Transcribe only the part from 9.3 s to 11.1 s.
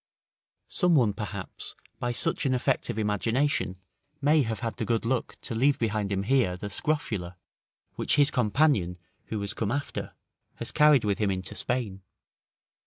has come after, has carried